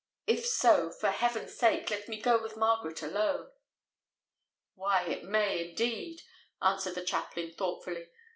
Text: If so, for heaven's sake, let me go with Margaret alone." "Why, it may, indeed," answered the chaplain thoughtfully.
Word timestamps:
If 0.25 0.47
so, 0.47 0.89
for 0.89 1.11
heaven's 1.11 1.55
sake, 1.55 1.91
let 1.91 2.07
me 2.07 2.19
go 2.19 2.41
with 2.41 2.57
Margaret 2.57 3.03
alone." 3.03 3.51
"Why, 4.73 5.03
it 5.03 5.25
may, 5.25 5.69
indeed," 5.69 6.23
answered 6.59 6.95
the 6.95 7.05
chaplain 7.05 7.53
thoughtfully. 7.53 8.07